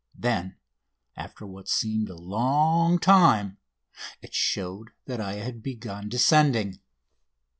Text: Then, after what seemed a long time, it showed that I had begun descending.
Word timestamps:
Then, 0.15 0.57
after 1.15 1.45
what 1.45 1.67
seemed 1.67 2.09
a 2.09 2.15
long 2.15 2.97
time, 2.97 3.57
it 4.19 4.33
showed 4.33 4.89
that 5.05 5.21
I 5.21 5.33
had 5.33 5.61
begun 5.61 6.09
descending. 6.09 6.79